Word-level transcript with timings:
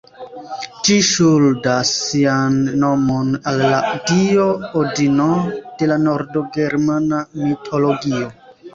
Ĝi 0.85 0.95
ŝuldas 1.09 1.91
sian 2.05 2.57
nomon 2.85 3.31
al 3.53 3.63
la 3.75 3.83
dio 4.15 4.49
Odino 4.83 5.31
de 5.63 5.93
la 5.95 6.03
nord-ĝermana 6.11 7.25
mitologio. 7.47 8.37